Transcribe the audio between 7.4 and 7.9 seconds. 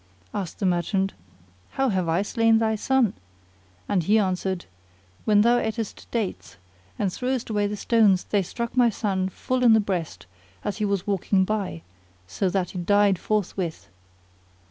away the